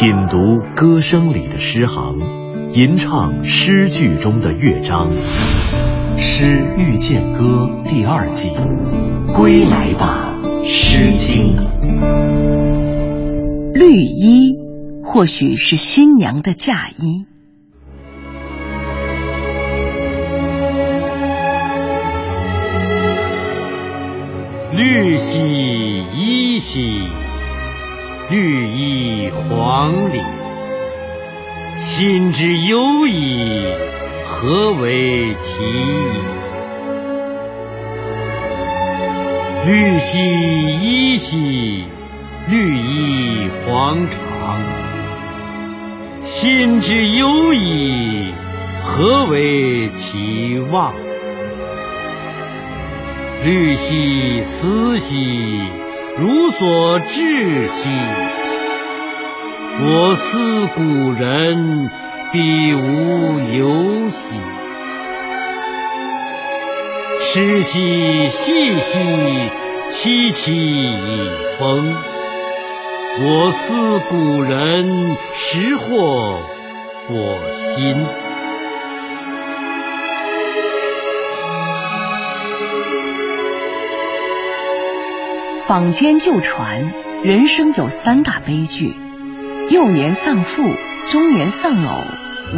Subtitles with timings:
[0.00, 0.38] 品读
[0.76, 2.20] 歌声里的诗行，
[2.72, 5.12] 吟唱诗句中的乐章。
[6.16, 7.40] 《诗遇见歌》
[7.82, 8.48] 第二季，
[9.34, 10.32] 归来吧，
[10.68, 11.56] 《诗经》。
[13.74, 14.52] 绿衣，
[15.02, 17.26] 或许是新娘的嫁衣。
[32.30, 33.66] 之忧矣，
[34.24, 36.10] 何为其矣？
[39.66, 41.84] 绿兮衣兮，
[42.48, 44.10] 绿衣黄裳。
[46.22, 48.32] 心之忧矣，
[48.82, 50.94] 何为其望？
[53.44, 55.60] 绿兮丝兮，
[56.18, 57.88] 如所至兮。
[59.80, 61.88] 我思故人，
[62.30, 64.36] 必无由兮。
[67.20, 68.98] 湿兮细兮，
[69.88, 71.94] 凄凄以风。
[73.20, 76.40] 我思故人，识获
[77.08, 78.06] 我心。
[85.66, 86.92] 坊间旧传，
[87.22, 88.94] 人生有三大悲剧：
[89.70, 90.62] 幼年丧父，
[91.10, 92.04] 中年丧偶，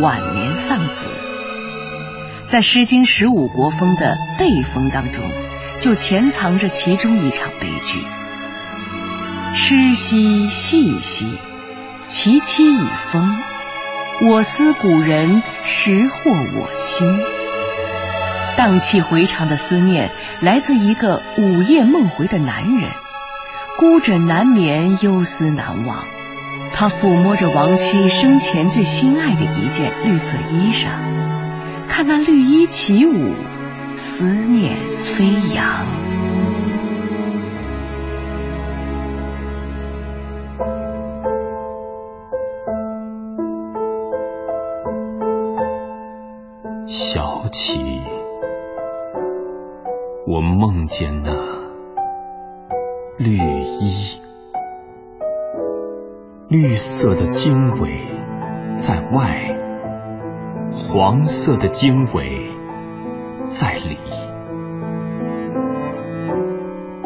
[0.00, 1.06] 晚年丧子。
[2.46, 5.24] 在《诗经》十五国风的背风当中，
[5.78, 8.02] 就潜藏着其中一场悲剧。
[9.54, 11.38] 痴兮细兮，
[12.08, 13.38] 其妻已风。
[14.28, 17.06] 我思古人，识惑我心。
[18.56, 22.90] 荡气回肠的思念，来自一个午夜梦回的男人，
[23.78, 26.04] 孤枕难眠，忧思难忘。
[26.72, 30.88] 他抚摸着亡妻生前最心爱的一件绿色衣裳，
[31.86, 33.34] 看那绿衣起舞，
[33.96, 35.86] 思念飞扬。
[46.86, 48.00] 小起，
[50.26, 51.30] 我梦见那
[53.18, 54.20] 绿衣，
[56.50, 58.00] 绿色的经纬
[58.74, 59.56] 在外，
[60.72, 62.50] 黄色的经纬
[63.46, 63.96] 在里。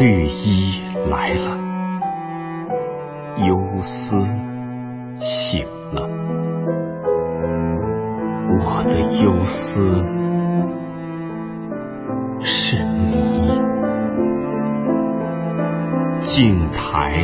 [0.00, 1.56] 绿衣来了，
[3.46, 4.20] 忧思
[5.20, 6.08] 醒了。
[8.58, 9.84] 我的忧思
[12.40, 13.60] 是你，
[16.18, 17.22] 镜台，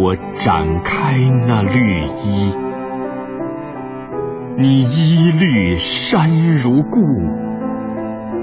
[0.00, 2.54] 我展开那绿衣，
[4.56, 7.00] 你衣绿衫如故，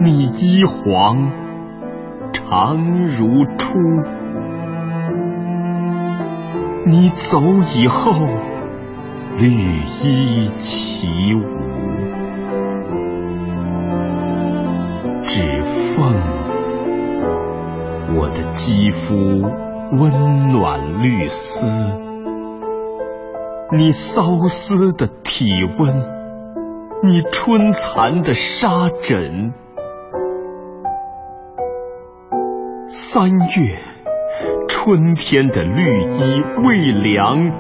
[0.02, 1.32] 你衣黄
[2.34, 3.80] 长如初，
[6.86, 7.40] 你走
[7.78, 8.12] 以后。
[9.38, 11.40] 绿衣起舞，
[15.22, 16.14] 指缝，
[18.18, 19.16] 我的肌肤
[19.92, 21.68] 温暖绿丝，
[23.72, 26.04] 你骚丝的体温，
[27.04, 29.54] 你春蚕的纱枕，
[32.88, 33.76] 三月，
[34.68, 37.52] 春天的绿衣未凉，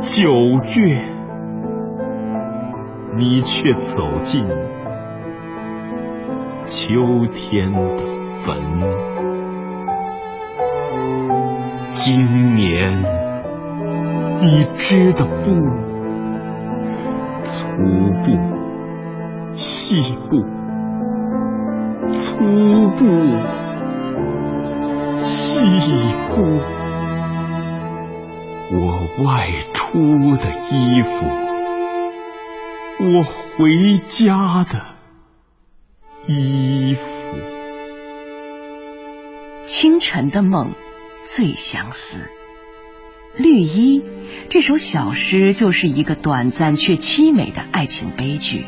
[0.00, 0.32] 九
[0.76, 1.00] 月。
[3.16, 4.44] 你却走进
[6.64, 6.94] 秋
[7.32, 8.04] 天的
[8.44, 8.73] 坟。
[12.06, 13.02] 今年
[14.42, 15.54] 你织的布，
[17.42, 17.66] 粗
[18.22, 18.26] 布、
[19.54, 20.44] 细布、
[22.08, 22.44] 粗
[22.90, 23.06] 布、
[25.18, 25.64] 细
[26.28, 26.42] 布，
[28.70, 28.76] 我
[29.24, 29.96] 外出
[30.36, 31.24] 的衣服。
[33.00, 34.78] 我回家的
[36.26, 37.38] 衣服，
[39.62, 40.74] 清晨的梦
[41.24, 42.18] 最相思。
[43.36, 44.02] 绿衣
[44.48, 48.64] 这首小诗就是一个短暂却凄美的爱情悲剧。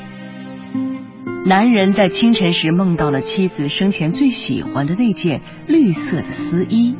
[1.46, 6.96] 男人在清晨时梦到了妻子生前最喜欢的那件绿色的丝衣，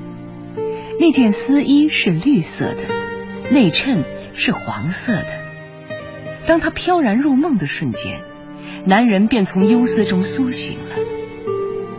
[1.01, 2.83] 那件丝衣是绿色的，
[3.51, 4.05] 内衬
[4.35, 5.27] 是黄色的。
[6.47, 8.21] 当他飘然入梦的瞬间，
[8.87, 10.95] 男人便从忧思中苏醒了。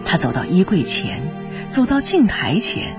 [0.05, 1.21] 他走到衣柜前，
[1.67, 2.97] 走到镜台前，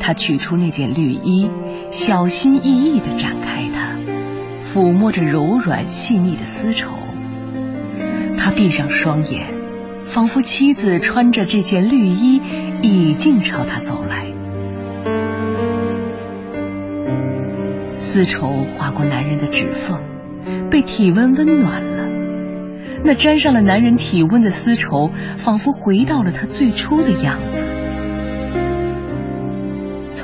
[0.00, 1.50] 他取出那件绿衣，
[1.90, 3.96] 小心翼翼地展开它，
[4.62, 6.90] 抚摸着柔软细腻的丝绸。
[8.38, 9.46] 他闭上双眼，
[10.04, 12.40] 仿佛妻子穿着这件绿衣
[12.82, 14.26] 已经朝他走来。
[17.98, 20.00] 丝绸划过男人的指缝，
[20.70, 22.06] 被体温温暖了。
[23.04, 27.65] 那沾上了男人体温的丝绸，仿佛回到了他最初的样子。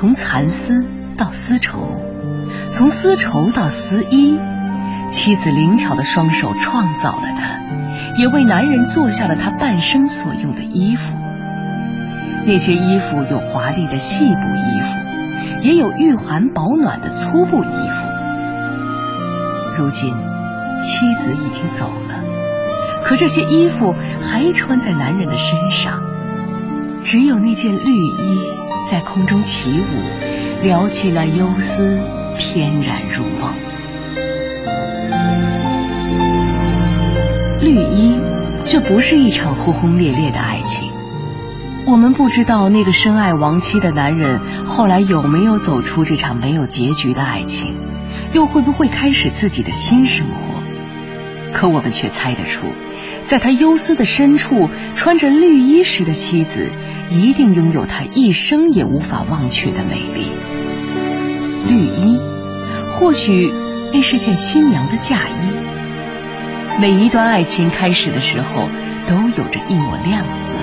[0.03, 0.85] 从蚕丝
[1.15, 1.79] 到丝绸，
[2.69, 4.37] 从丝绸到丝衣，
[5.07, 11.15] 妻子灵巧的双手创造了它，也为男人做下了他半生所用的衣服。
[12.45, 14.99] 那些衣服有华丽的细布衣服，
[15.61, 18.09] 也有御寒保暖的粗布衣服。
[19.77, 20.13] 如今，
[20.79, 22.21] 妻子已经走了，
[23.05, 26.03] 可这些衣服还穿在男人的身上，
[27.03, 28.62] 只有那件绿衣。
[28.89, 31.99] 在空中起舞，撩起那幽思，
[32.37, 33.53] 翩然入梦。
[37.61, 38.17] 绿衣，
[38.65, 40.91] 这不是一场轰轰烈烈的爱情。
[41.85, 47.75] 我们不知道那个深爱亡妻的男人后来有没有走出这场没有结局的爱情，
[48.33, 50.52] 又会不会开始自己的新生活？
[51.53, 52.73] 可我们却猜得出，
[53.21, 56.69] 在他忧思的深处，穿着绿衣时的妻子。
[57.11, 60.31] 一定拥有他一生也无法忘却的美丽。
[61.69, 62.17] 绿衣，
[62.93, 63.53] 或许
[63.93, 66.79] 那是件新娘的嫁衣。
[66.79, 68.67] 每一段爱情开始的时候，
[69.07, 70.55] 都有着一抹亮色。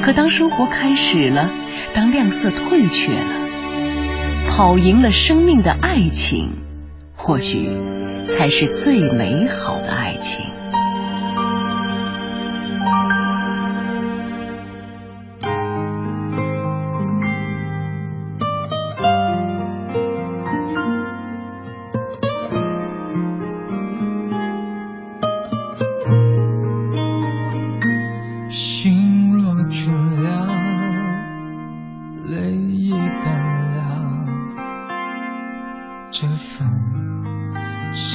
[0.00, 1.50] 可当生活开始了，
[1.92, 3.48] 当亮色退却了，
[4.48, 6.52] 跑赢了生命的爱情，
[7.14, 7.68] 或许
[8.28, 10.57] 才是最美好的爱情。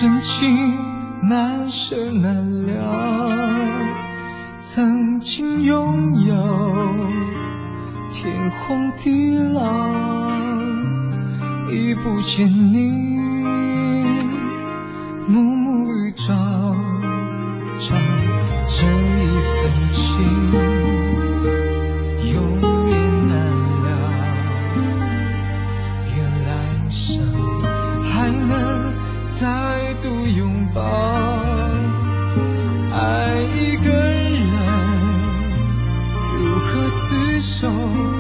[0.04, 3.88] 真情难舍难了
[4.60, 6.36] 曾经拥有
[8.10, 9.88] 天荒地老
[11.72, 12.90] 已不见你
[15.26, 16.34] 暮暮与朝
[17.80, 17.96] 朝
[37.64, 38.13] 手。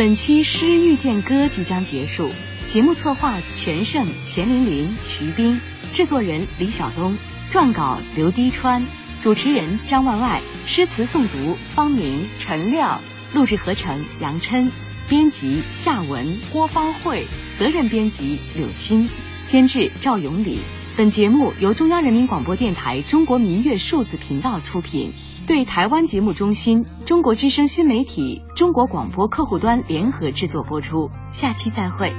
[0.00, 2.30] 本期《诗遇见歌》即将结束，
[2.64, 5.60] 节目策划全胜、钱玲玲、徐冰，
[5.92, 7.18] 制作人李晓东，
[7.50, 8.82] 撰稿刘滴川，
[9.20, 12.98] 主持人张万外，诗词诵读方明、陈亮，
[13.34, 14.72] 录制合成杨琛，
[15.06, 17.26] 编辑夏文、郭方慧，
[17.58, 19.06] 责任编辑柳鑫，
[19.44, 20.60] 监制赵永礼。
[20.96, 25.12] 本节目由中央人民广播电台中国民乐数字频道出品。
[25.50, 32.12] 对台湾节目中心、中国之声新媒体、中国广播客户端联合制作播出，下期再会。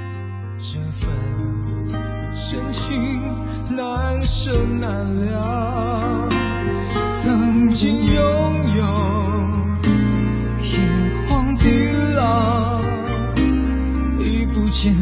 [0.58, 1.08] 这份
[2.34, 3.22] 深情
[3.74, 6.28] 难舍难了，
[7.22, 8.84] 曾经拥有
[10.58, 11.70] 天荒地
[12.14, 12.82] 老，
[14.20, 14.94] 已不见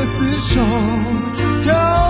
[0.00, 2.07] 我厮守